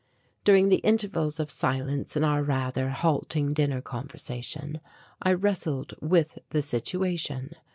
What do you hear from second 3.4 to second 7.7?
dinner conversation, I wrestled with the situation.